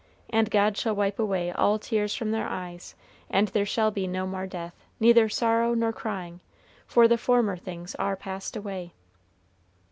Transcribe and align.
And 0.31 0.49
God 0.49 0.75
shall 0.77 0.95
wipe 0.95 1.19
away 1.19 1.51
all 1.51 1.77
tears 1.77 2.15
from 2.15 2.31
their 2.31 2.47
eyes; 2.47 2.95
and 3.29 3.49
there 3.49 3.67
shall 3.67 3.91
be 3.91 4.07
no 4.07 4.25
more 4.25 4.47
death, 4.47 4.73
neither 4.99 5.29
sorrow 5.29 5.75
nor 5.75 5.93
crying, 5.93 6.39
for 6.87 7.07
the 7.07 7.19
former 7.19 7.55
things 7.55 7.93
are 7.99 8.15
passed 8.15 8.57
away." 8.57 8.93